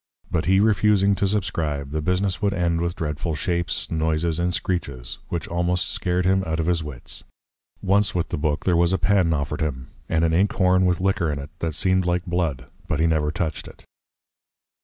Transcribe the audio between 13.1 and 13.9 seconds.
toucht it.